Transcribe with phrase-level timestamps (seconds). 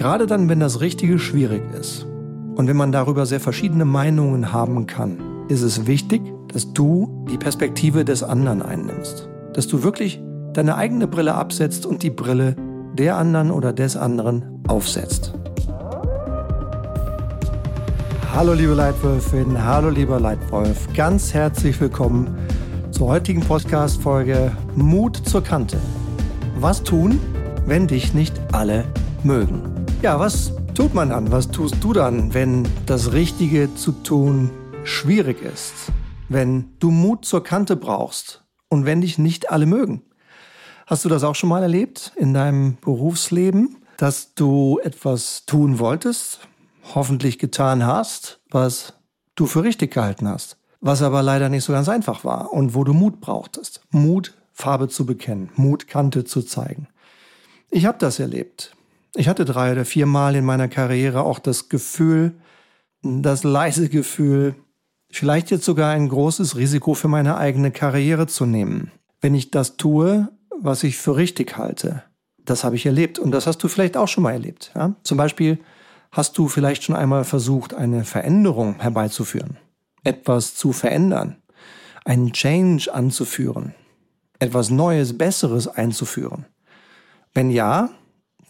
[0.00, 2.06] Gerade dann, wenn das Richtige schwierig ist
[2.54, 5.18] und wenn man darüber sehr verschiedene Meinungen haben kann,
[5.50, 9.28] ist es wichtig, dass du die Perspektive des anderen einnimmst.
[9.52, 10.18] Dass du wirklich
[10.54, 12.56] deine eigene Brille absetzt und die Brille
[12.94, 15.34] der anderen oder des anderen aufsetzt.
[18.34, 22.38] Hallo liebe Leitwölfin, hallo lieber Leitwolf, ganz herzlich willkommen
[22.90, 25.76] zur heutigen Podcast-Folge Mut zur Kante.
[26.58, 27.20] Was tun,
[27.66, 28.84] wenn dich nicht alle
[29.24, 29.69] mögen?
[30.02, 31.30] Ja, was tut man dann?
[31.30, 34.50] Was tust du dann, wenn das Richtige zu tun
[34.82, 35.74] schwierig ist?
[36.30, 40.00] Wenn du Mut zur Kante brauchst und wenn dich nicht alle mögen?
[40.86, 46.40] Hast du das auch schon mal erlebt in deinem Berufsleben, dass du etwas tun wolltest,
[46.94, 48.94] hoffentlich getan hast, was
[49.34, 52.84] du für richtig gehalten hast, was aber leider nicht so ganz einfach war und wo
[52.84, 53.82] du Mut brauchtest.
[53.90, 56.88] Mut, Farbe zu bekennen, Mut, Kante zu zeigen.
[57.68, 58.74] Ich habe das erlebt.
[59.14, 62.32] Ich hatte drei oder vier Mal in meiner Karriere auch das Gefühl,
[63.02, 64.54] das leise Gefühl,
[65.10, 69.76] vielleicht jetzt sogar ein großes Risiko für meine eigene Karriere zu nehmen, wenn ich das
[69.76, 70.28] tue,
[70.60, 72.04] was ich für richtig halte.
[72.44, 74.72] Das habe ich erlebt und das hast du vielleicht auch schon mal erlebt.
[74.74, 74.94] Ja?
[75.02, 75.58] Zum Beispiel
[76.12, 79.56] hast du vielleicht schon einmal versucht, eine Veränderung herbeizuführen,
[80.04, 81.36] etwas zu verändern,
[82.04, 83.74] einen Change anzuführen,
[84.38, 86.46] etwas Neues, Besseres einzuführen.
[87.34, 87.90] Wenn ja,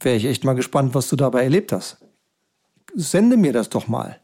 [0.00, 1.98] wäre ich echt mal gespannt, was du dabei erlebt hast.
[2.94, 4.18] Sende mir das doch mal.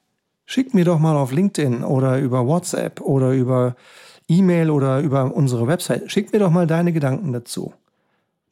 [0.44, 3.76] Schick mir doch mal auf LinkedIn oder über WhatsApp oder über
[4.28, 6.10] E-Mail oder über unsere Website.
[6.10, 7.74] Schick mir doch mal deine Gedanken dazu.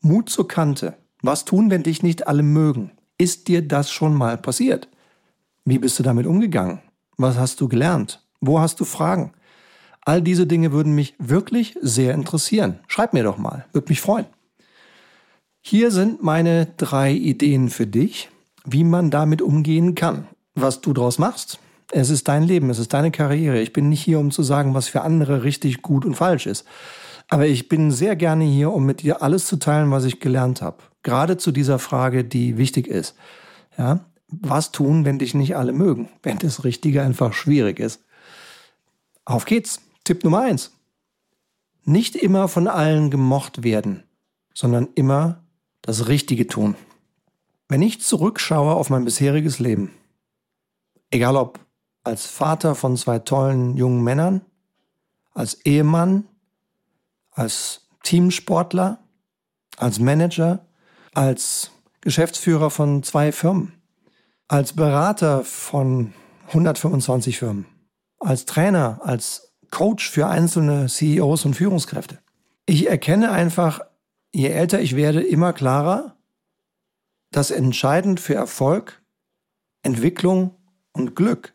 [0.00, 0.95] Mut zur Kante.
[1.22, 2.91] Was tun, wenn dich nicht alle mögen?
[3.17, 4.89] Ist dir das schon mal passiert?
[5.64, 6.80] Wie bist du damit umgegangen?
[7.17, 8.22] Was hast du gelernt?
[8.41, 9.33] Wo hast du Fragen?
[10.02, 12.80] All diese Dinge würden mich wirklich sehr interessieren.
[12.89, 14.27] Schreib mir doch mal, würde mich freuen.
[15.66, 18.28] Hier sind meine drei Ideen für dich,
[18.66, 20.28] wie man damit umgehen kann.
[20.54, 21.58] Was du daraus machst,
[21.90, 23.62] es ist dein Leben, es ist deine Karriere.
[23.62, 26.66] Ich bin nicht hier, um zu sagen, was für andere richtig gut und falsch ist.
[27.28, 30.61] Aber ich bin sehr gerne hier, um mit dir alles zu teilen, was ich gelernt
[30.61, 30.83] habe.
[31.02, 33.14] Gerade zu dieser Frage, die wichtig ist.
[33.78, 36.10] Ja, was tun, wenn dich nicht alle mögen?
[36.22, 38.05] Wenn das Richtige einfach schwierig ist.
[39.24, 39.80] Auf geht's.
[40.05, 40.72] Tipp Nummer eins.
[41.84, 44.02] Nicht immer von allen gemocht werden,
[44.52, 45.43] sondern immer
[45.84, 46.74] das Richtige tun.
[47.68, 49.90] Wenn ich zurückschaue auf mein bisheriges Leben,
[51.11, 51.61] egal ob
[52.02, 54.40] als Vater von zwei tollen jungen Männern,
[55.34, 56.24] als Ehemann,
[57.30, 58.98] als Teamsportler,
[59.77, 60.67] als Manager,
[61.12, 61.70] als
[62.01, 63.74] Geschäftsführer von zwei Firmen,
[64.48, 66.14] als Berater von
[66.48, 67.66] 125 Firmen,
[68.20, 72.20] als Trainer, als Coach für einzelne CEOs und Führungskräfte.
[72.64, 73.80] Ich erkenne einfach
[74.34, 76.17] je älter ich werde, immer klarer,
[77.30, 79.00] dass entscheidend für Erfolg,
[79.83, 80.56] Entwicklung
[80.92, 81.55] und Glück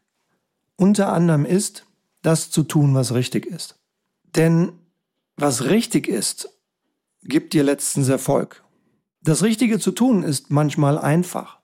[0.78, 1.86] unter anderem ist,
[2.22, 3.78] das zu tun, was richtig ist.
[4.36, 4.72] Denn
[5.36, 6.50] was richtig ist,
[7.24, 8.64] gibt dir letztens Erfolg.
[9.22, 11.60] Das Richtige zu tun ist manchmal einfach.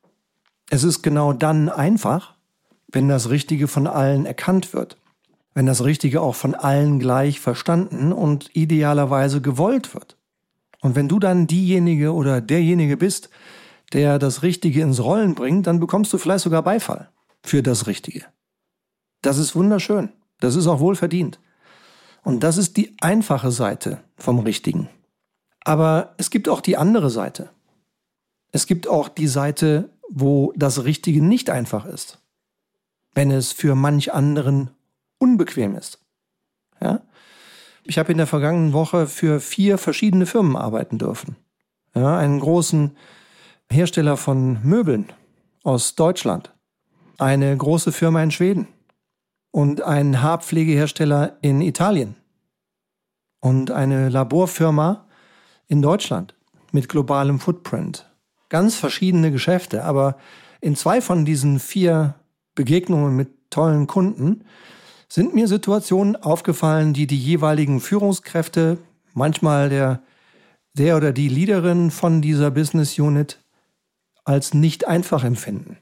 [0.70, 2.36] Es ist genau dann einfach,
[2.88, 4.98] wenn das Richtige von allen erkannt wird,
[5.54, 10.18] wenn das Richtige auch von allen gleich verstanden und idealerweise gewollt wird.
[10.86, 13.32] Und wenn du dann diejenige oder derjenige bist,
[13.92, 17.10] der das Richtige ins Rollen bringt, dann bekommst du vielleicht sogar Beifall
[17.42, 18.24] für das Richtige.
[19.24, 20.10] Das ist wunderschön.
[20.42, 21.40] Das ist auch wohlverdient.
[22.24, 24.88] Und das ist die einfache Seite vom Richtigen.
[25.62, 27.50] Aber es gibt auch die andere Seite.
[28.52, 32.20] Es gibt auch die Seite, wo das Richtige nicht einfach ist.
[33.16, 34.70] Wenn es für manch anderen
[35.18, 35.98] unbequem ist.
[36.80, 37.02] Ja?
[37.88, 41.36] Ich habe in der vergangenen Woche für vier verschiedene Firmen arbeiten dürfen.
[41.94, 42.98] Ja, einen großen
[43.72, 45.14] Hersteller von Möbeln
[45.64, 46.52] aus Deutschland,
[47.20, 48.68] eine große Firma in Schweden
[49.52, 52.16] und einen Haarpflegehersteller in Italien
[53.40, 55.06] und eine Laborfirma
[55.68, 56.36] in Deutschland
[56.72, 58.10] mit globalem Footprint.
[58.50, 60.18] Ganz verschiedene Geschäfte, aber
[60.60, 62.16] in zwei von diesen vier
[62.56, 64.44] Begegnungen mit tollen Kunden
[65.08, 68.78] sind mir Situationen aufgefallen, die die jeweiligen Führungskräfte,
[69.14, 70.02] manchmal der,
[70.74, 73.40] der oder die Leaderin von dieser Business Unit,
[74.24, 75.78] als nicht einfach empfinden.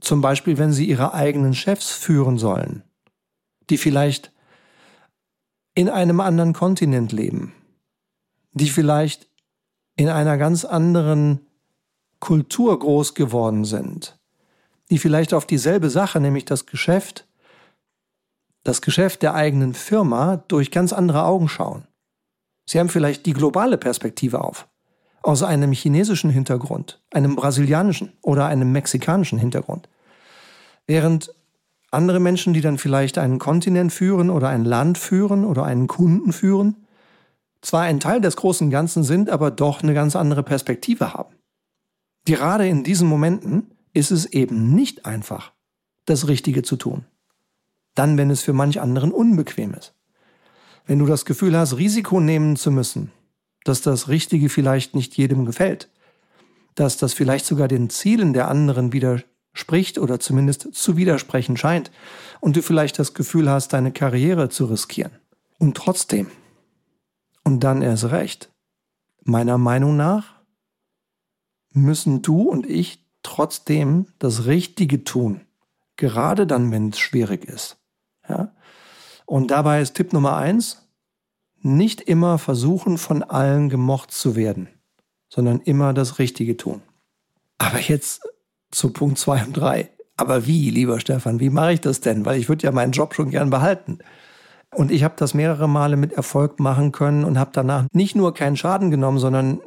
[0.00, 2.82] Zum Beispiel, wenn sie ihre eigenen Chefs führen sollen,
[3.70, 4.32] die vielleicht
[5.74, 7.54] in einem anderen Kontinent leben,
[8.52, 9.28] die vielleicht
[9.96, 11.40] in einer ganz anderen
[12.18, 14.18] Kultur groß geworden sind,
[14.90, 17.26] die vielleicht auf dieselbe Sache, nämlich das Geschäft,
[18.64, 21.86] das Geschäft der eigenen Firma durch ganz andere Augen schauen.
[22.64, 24.68] Sie haben vielleicht die globale Perspektive auf,
[25.22, 29.88] aus einem chinesischen Hintergrund, einem brasilianischen oder einem mexikanischen Hintergrund.
[30.86, 31.34] Während
[31.90, 36.32] andere Menschen, die dann vielleicht einen Kontinent führen oder ein Land führen oder einen Kunden
[36.32, 36.86] führen,
[37.60, 41.34] zwar ein Teil des großen Ganzen sind, aber doch eine ganz andere Perspektive haben.
[42.24, 45.52] Gerade in diesen Momenten ist es eben nicht einfach,
[46.06, 47.04] das Richtige zu tun.
[47.94, 49.94] Dann, wenn es für manch anderen unbequem ist.
[50.86, 53.12] Wenn du das Gefühl hast, Risiko nehmen zu müssen,
[53.64, 55.88] dass das Richtige vielleicht nicht jedem gefällt,
[56.74, 61.90] dass das vielleicht sogar den Zielen der anderen widerspricht oder zumindest zu widersprechen scheint
[62.40, 65.12] und du vielleicht das Gefühl hast, deine Karriere zu riskieren.
[65.58, 66.28] Und trotzdem,
[67.44, 68.50] und dann erst recht,
[69.22, 70.40] meiner Meinung nach,
[71.72, 75.42] müssen du und ich trotzdem das Richtige tun,
[75.96, 77.81] gerade dann, wenn es schwierig ist.
[78.28, 78.52] Ja?
[79.26, 80.88] Und dabei ist Tipp Nummer eins,
[81.60, 84.68] nicht immer versuchen, von allen gemocht zu werden,
[85.28, 86.82] sondern immer das Richtige tun.
[87.58, 88.22] Aber jetzt
[88.70, 89.90] zu Punkt zwei und drei.
[90.16, 92.26] Aber wie, lieber Stefan, wie mache ich das denn?
[92.26, 93.98] Weil ich würde ja meinen Job schon gern behalten.
[94.74, 98.34] Und ich habe das mehrere Male mit Erfolg machen können und habe danach nicht nur
[98.34, 99.60] keinen Schaden genommen, sondern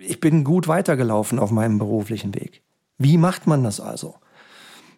[0.00, 2.62] ich bin gut weitergelaufen auf meinem beruflichen Weg.
[2.98, 4.16] Wie macht man das also?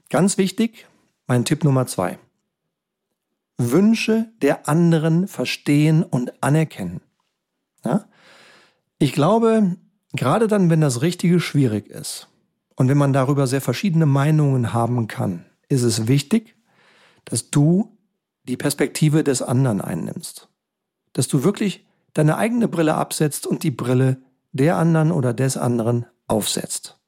[0.08, 0.86] Ganz wichtig,
[1.26, 2.18] mein Tipp Nummer zwei.
[3.60, 7.00] Wünsche der anderen verstehen und anerkennen.
[7.84, 8.06] Ja?
[8.98, 9.76] Ich glaube,
[10.12, 12.28] gerade dann, wenn das Richtige schwierig ist
[12.76, 16.56] und wenn man darüber sehr verschiedene Meinungen haben kann, ist es wichtig,
[17.24, 17.96] dass du
[18.44, 20.48] die Perspektive des anderen einnimmst.
[21.12, 24.18] Dass du wirklich deine eigene Brille absetzt und die Brille
[24.52, 26.98] der anderen oder des anderen aufsetzt.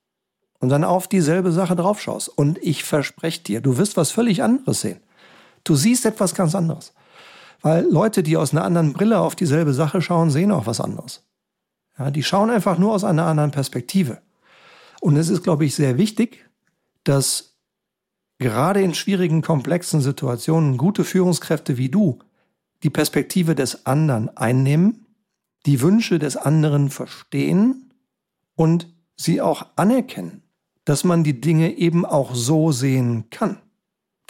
[0.61, 2.29] Und dann auf dieselbe Sache draufschaust.
[2.29, 5.01] Und ich verspreche dir, du wirst was völlig anderes sehen.
[5.65, 6.93] Du siehst etwas ganz anderes.
[7.61, 11.25] Weil Leute, die aus einer anderen Brille auf dieselbe Sache schauen, sehen auch was anderes.
[11.99, 14.21] Ja, die schauen einfach nur aus einer anderen Perspektive.
[15.01, 16.49] Und es ist, glaube ich, sehr wichtig,
[17.05, 17.57] dass
[18.39, 22.19] gerade in schwierigen, komplexen Situationen gute Führungskräfte wie du
[22.83, 25.07] die Perspektive des anderen einnehmen,
[25.67, 27.93] die Wünsche des anderen verstehen
[28.57, 30.43] und sie auch anerkennen,
[30.85, 33.62] dass man die Dinge eben auch so sehen kann.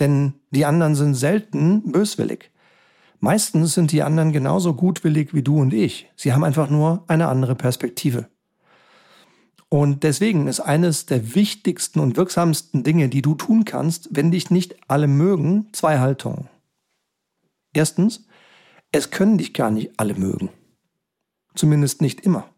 [0.02, 2.50] Denn die anderen sind selten böswillig.
[3.20, 6.10] Meistens sind die anderen genauso gutwillig wie du und ich.
[6.16, 8.26] Sie haben einfach nur eine andere Perspektive.
[9.68, 14.50] Und deswegen ist eines der wichtigsten und wirksamsten Dinge, die du tun kannst, wenn dich
[14.50, 16.48] nicht alle mögen, zwei Haltungen.
[17.72, 18.26] Erstens,
[18.90, 20.50] es können dich gar nicht alle mögen.
[21.54, 22.48] Zumindest nicht immer.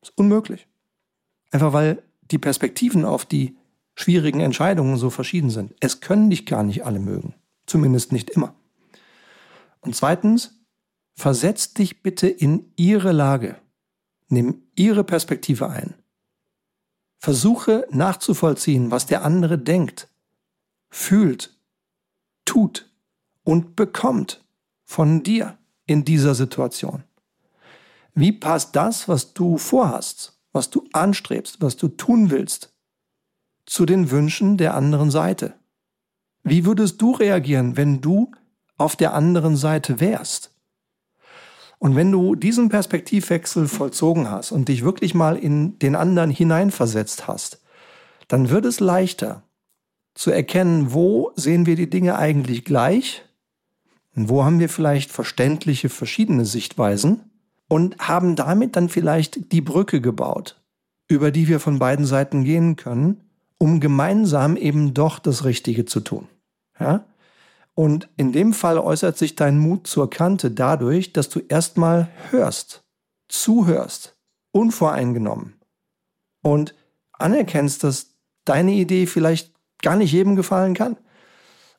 [0.00, 0.66] Das ist unmöglich.
[1.52, 2.02] Einfach weil
[2.32, 3.56] die Perspektiven auf die
[3.96, 5.74] schwierigen Entscheidungen so verschieden sind.
[5.80, 7.34] Es können dich gar nicht alle mögen.
[7.66, 8.54] Zumindest nicht immer.
[9.80, 10.60] Und zweitens,
[11.14, 13.56] versetz dich bitte in ihre Lage.
[14.28, 15.94] Nimm ihre Perspektive ein.
[17.18, 20.08] Versuche nachzuvollziehen, was der andere denkt,
[20.90, 21.58] fühlt,
[22.44, 22.90] tut
[23.42, 24.44] und bekommt
[24.84, 27.02] von dir in dieser Situation.
[28.14, 32.75] Wie passt das, was du vorhast, was du anstrebst, was du tun willst,
[33.66, 35.54] zu den Wünschen der anderen Seite.
[36.42, 38.30] Wie würdest du reagieren, wenn du
[38.78, 40.52] auf der anderen Seite wärst?
[41.78, 47.26] Und wenn du diesen Perspektivwechsel vollzogen hast und dich wirklich mal in den anderen hineinversetzt
[47.26, 47.60] hast,
[48.28, 49.42] dann wird es leichter
[50.14, 53.24] zu erkennen, wo sehen wir die Dinge eigentlich gleich
[54.14, 57.30] und wo haben wir vielleicht verständliche verschiedene Sichtweisen
[57.68, 60.62] und haben damit dann vielleicht die Brücke gebaut,
[61.08, 63.25] über die wir von beiden Seiten gehen können
[63.58, 66.28] um gemeinsam eben doch das Richtige zu tun.
[66.78, 67.04] Ja?
[67.74, 72.84] Und in dem Fall äußert sich dein Mut zur Kante dadurch, dass du erstmal hörst,
[73.28, 74.16] zuhörst,
[74.50, 75.54] unvoreingenommen
[76.42, 76.74] und
[77.12, 80.96] anerkennst, dass deine Idee vielleicht gar nicht jedem gefallen kann.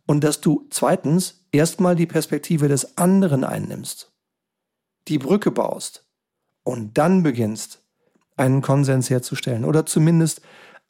[0.05, 4.13] Und dass du zweitens erstmal die Perspektive des anderen einnimmst,
[5.07, 6.05] die Brücke baust
[6.63, 7.81] und dann beginnst,
[8.37, 10.41] einen Konsens herzustellen oder zumindest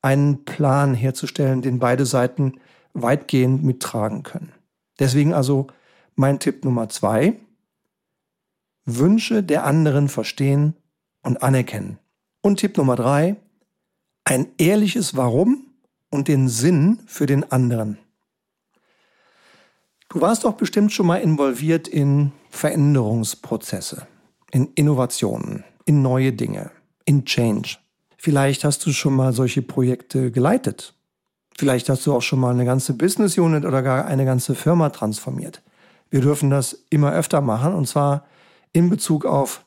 [0.07, 2.61] einen Plan herzustellen, den beide Seiten
[2.93, 4.53] weitgehend mittragen können.
[4.99, 5.67] Deswegen also
[6.15, 7.33] mein Tipp Nummer zwei.
[8.85, 10.75] Wünsche der anderen verstehen
[11.23, 11.99] und anerkennen.
[12.39, 13.35] Und Tipp Nummer drei.
[14.23, 15.65] Ein ehrliches Warum
[16.09, 17.97] und den Sinn für den anderen.
[20.07, 24.07] Du warst doch bestimmt schon mal involviert in Veränderungsprozesse,
[24.51, 26.71] in Innovationen, in neue Dinge,
[27.03, 27.77] in Change.
[28.17, 30.93] Vielleicht hast du schon mal solche Projekte geleitet.
[31.57, 34.89] Vielleicht hast du auch schon mal eine ganze Business Unit oder gar eine ganze Firma
[34.89, 35.61] transformiert.
[36.09, 38.25] Wir dürfen das immer öfter machen und zwar
[38.73, 39.65] in Bezug auf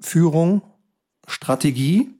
[0.00, 0.62] Führung,
[1.26, 2.10] Strategie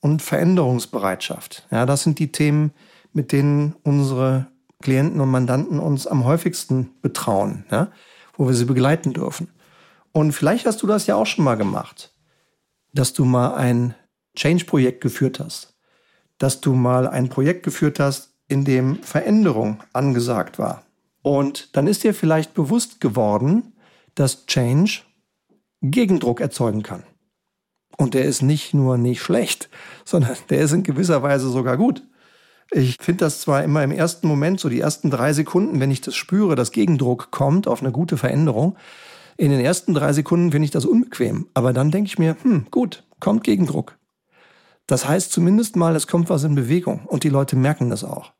[0.00, 1.66] und Veränderungsbereitschaft.
[1.70, 2.72] Ja, das sind die Themen,
[3.12, 4.46] mit denen unsere
[4.82, 7.88] Klienten und Mandanten uns am häufigsten betrauen, ja,
[8.36, 9.48] wo wir sie begleiten dürfen.
[10.12, 12.12] Und vielleicht hast du das ja auch schon mal gemacht,
[12.92, 13.94] dass du mal ein
[14.36, 15.74] Change-Projekt geführt hast,
[16.38, 20.84] dass du mal ein Projekt geführt hast, in dem Veränderung angesagt war.
[21.22, 23.72] Und dann ist dir vielleicht bewusst geworden,
[24.14, 25.00] dass Change
[25.82, 27.02] Gegendruck erzeugen kann.
[27.96, 29.68] Und der ist nicht nur nicht schlecht,
[30.04, 32.02] sondern der ist in gewisser Weise sogar gut.
[32.72, 36.00] Ich finde das zwar immer im ersten Moment, so die ersten drei Sekunden, wenn ich
[36.00, 38.76] das spüre, dass Gegendruck kommt auf eine gute Veränderung,
[39.36, 41.46] in den ersten drei Sekunden finde ich das unbequem.
[41.54, 43.98] Aber dann denke ich mir, hm, gut, kommt Gegendruck.
[44.86, 48.32] Das heißt zumindest mal, es kommt was in Bewegung und die Leute merken das auch.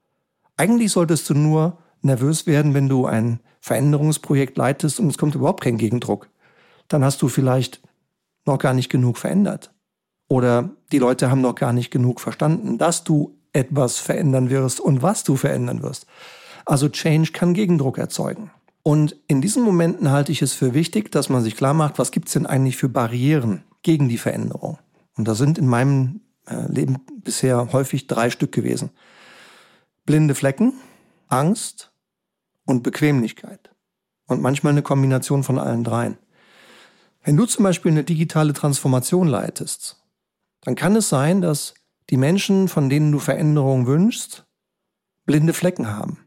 [0.57, 5.63] Eigentlich solltest du nur nervös werden, wenn du ein Veränderungsprojekt leitest und es kommt überhaupt
[5.63, 6.31] kein Gegendruck.
[6.89, 7.81] Dann hast du vielleicht
[8.47, 9.73] noch gar nicht genug verändert.
[10.29, 15.03] Oder die Leute haben noch gar nicht genug verstanden, dass du etwas verändern wirst und
[15.03, 16.07] was du verändern wirst.
[16.65, 18.51] Also Change kann Gegendruck erzeugen.
[18.83, 22.13] Und in diesen Momenten halte ich es für wichtig, dass man sich klar macht, was
[22.13, 24.79] gibt es denn eigentlich für Barrieren gegen die Veränderung.
[25.17, 28.91] Und da sind in meinem äh, Leben bisher häufig drei Stück gewesen.
[30.05, 30.75] Blinde Flecken,
[31.29, 31.93] Angst
[32.65, 33.71] und Bequemlichkeit.
[34.27, 36.19] Und manchmal eine Kombination von allen dreien.
[37.23, 40.05] Wenn du zum Beispiel eine digitale Transformation leitest,
[40.63, 41.75] dann kann es sein, dass
[42.11, 44.47] die Menschen, von denen du Veränderungen wünschst,
[45.25, 46.19] blinde Flecken haben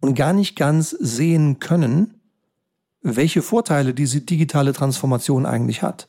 [0.00, 2.20] und gar nicht ganz sehen können,
[3.00, 6.08] welche Vorteile diese digitale Transformation eigentlich hat.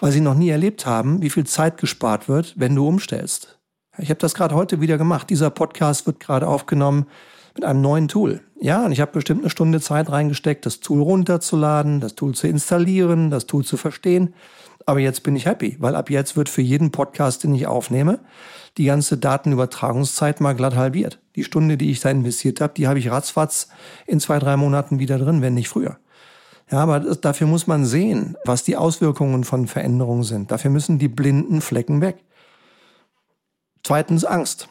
[0.00, 3.58] Weil sie noch nie erlebt haben, wie viel Zeit gespart wird, wenn du umstellst.
[3.98, 5.28] Ich habe das gerade heute wieder gemacht.
[5.28, 7.06] Dieser Podcast wird gerade aufgenommen
[7.54, 8.40] mit einem neuen Tool.
[8.60, 12.46] Ja, und ich habe bestimmt eine Stunde Zeit reingesteckt, das Tool runterzuladen, das Tool zu
[12.46, 14.34] installieren, das Tool zu verstehen.
[14.86, 18.20] Aber jetzt bin ich happy, weil ab jetzt wird für jeden Podcast, den ich aufnehme,
[18.78, 21.18] die ganze Datenübertragungszeit mal glatt halbiert.
[21.36, 23.68] Die Stunde, die ich da investiert habe, die habe ich ratzfatz
[24.06, 25.98] in zwei, drei Monaten wieder drin, wenn nicht früher.
[26.70, 30.50] Ja, aber das, dafür muss man sehen, was die Auswirkungen von Veränderungen sind.
[30.50, 32.18] Dafür müssen die blinden Flecken weg.
[33.82, 34.68] Zweitens Angst.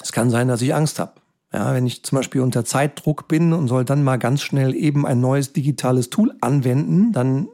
[0.00, 1.12] Es kann sein, dass ich Angst habe.
[1.52, 5.06] Ja, wenn ich zum Beispiel unter Zeitdruck bin und soll dann mal ganz schnell eben
[5.06, 7.48] ein neues digitales Tool anwenden, dann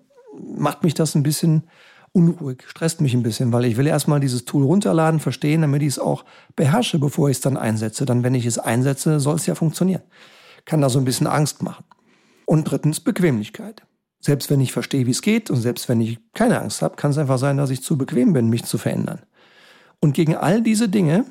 [0.56, 1.64] macht mich das ein bisschen
[2.12, 5.88] unruhig, stresst mich ein bisschen, weil ich will erstmal dieses Tool runterladen, verstehen, damit ich
[5.88, 6.24] es auch
[6.54, 8.06] beherrsche, bevor ich es dann einsetze.
[8.06, 10.02] Dann, wenn ich es einsetze, soll es ja funktionieren.
[10.64, 11.84] Kann da so ein bisschen Angst machen.
[12.48, 13.82] Und drittens Bequemlichkeit.
[14.20, 17.10] Selbst wenn ich verstehe, wie es geht und selbst wenn ich keine Angst habe, kann
[17.10, 19.20] es einfach sein, dass ich zu bequem bin, mich zu verändern.
[20.00, 21.26] Und gegen all diese Dinge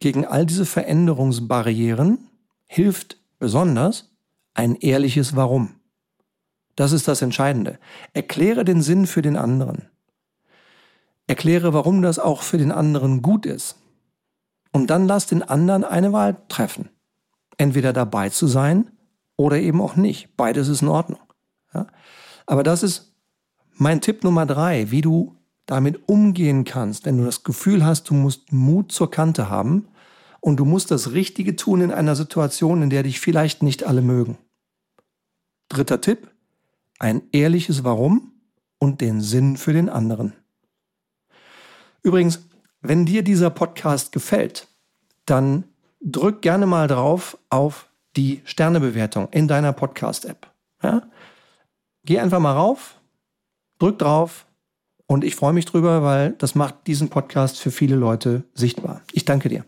[0.00, 2.18] gegen all diese Veränderungsbarrieren
[2.66, 4.10] hilft besonders
[4.54, 5.74] ein ehrliches Warum.
[6.76, 7.78] Das ist das Entscheidende.
[8.12, 9.88] Erkläre den Sinn für den anderen.
[11.26, 13.76] Erkläre, warum das auch für den anderen gut ist.
[14.72, 16.90] Und dann lass den anderen eine Wahl treffen.
[17.56, 18.90] Entweder dabei zu sein
[19.38, 20.36] oder eben auch nicht.
[20.36, 21.20] Beides ist in Ordnung.
[21.72, 21.86] Ja?
[22.44, 23.14] Aber das ist
[23.72, 28.14] mein Tipp Nummer drei, wie du damit umgehen kannst, wenn du das Gefühl hast, du
[28.14, 29.88] musst Mut zur Kante haben
[30.40, 34.02] und du musst das Richtige tun in einer Situation, in der dich vielleicht nicht alle
[34.02, 34.38] mögen.
[35.68, 36.30] Dritter Tipp,
[36.98, 38.32] ein ehrliches Warum
[38.78, 40.32] und den Sinn für den anderen.
[42.02, 42.40] Übrigens,
[42.80, 44.68] wenn dir dieser Podcast gefällt,
[45.26, 45.64] dann
[46.00, 50.50] drück gerne mal drauf auf die Sternebewertung in deiner Podcast-App.
[50.82, 51.02] Ja?
[52.04, 53.00] Geh einfach mal rauf,
[53.78, 54.46] drück drauf,
[55.10, 59.00] und ich freue mich drüber, weil das macht diesen Podcast für viele Leute sichtbar.
[59.12, 59.64] Ich danke dir.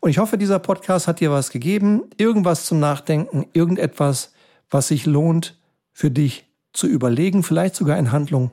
[0.00, 4.32] Und ich hoffe, dieser Podcast hat dir was gegeben, irgendwas zum Nachdenken, irgendetwas,
[4.68, 5.58] was sich lohnt
[5.92, 8.50] für dich zu überlegen, vielleicht sogar in Handlung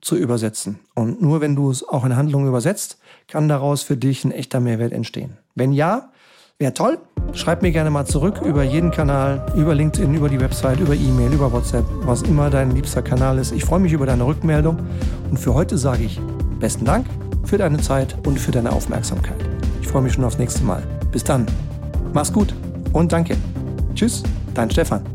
[0.00, 0.80] zu übersetzen.
[0.94, 2.98] Und nur wenn du es auch in Handlung übersetzt,
[3.28, 5.36] kann daraus für dich ein echter Mehrwert entstehen.
[5.54, 6.10] Wenn ja,
[6.60, 6.98] Wäre toll.
[7.32, 11.32] Schreib mir gerne mal zurück über jeden Kanal, über LinkedIn, über die Website, über E-Mail,
[11.32, 13.50] über WhatsApp, was immer dein liebster Kanal ist.
[13.50, 14.78] Ich freue mich über deine Rückmeldung
[15.30, 16.20] und für heute sage ich
[16.60, 17.06] besten Dank
[17.44, 19.44] für deine Zeit und für deine Aufmerksamkeit.
[19.80, 20.82] Ich freue mich schon aufs nächste Mal.
[21.10, 21.44] Bis dann.
[22.12, 22.54] Mach's gut
[22.92, 23.36] und danke.
[23.96, 24.22] Tschüss,
[24.54, 25.13] dein Stefan.